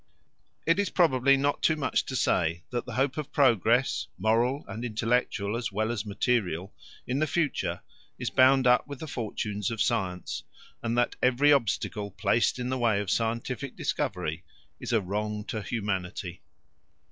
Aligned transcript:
It 0.65 0.79
is 0.79 0.89
probably 0.89 1.37
not 1.37 1.61
too 1.61 1.75
much 1.75 2.05
to 2.05 2.15
say 2.15 2.63
that 2.71 2.87
the 2.87 2.95
hope 2.95 3.17
of 3.19 3.31
progress 3.31 4.07
moral 4.17 4.65
and 4.67 4.83
intellectual 4.83 5.55
as 5.55 5.71
well 5.71 5.91
as 5.91 6.07
material 6.07 6.73
in 7.05 7.19
the 7.19 7.27
future 7.27 7.81
is 8.17 8.31
bound 8.31 8.65
up 8.65 8.87
with 8.87 8.97
the 8.99 9.05
fortunes 9.05 9.69
of 9.69 9.79
science, 9.79 10.41
and 10.81 10.97
that 10.97 11.17
every 11.21 11.53
obstacle 11.53 12.09
placed 12.09 12.57
in 12.57 12.69
the 12.69 12.79
way 12.79 12.99
of 12.99 13.11
scientific 13.11 13.75
discovery 13.75 14.43
is 14.79 14.91
a 14.91 15.01
wrong 15.01 15.45
to 15.45 15.61
humanity. 15.61 16.41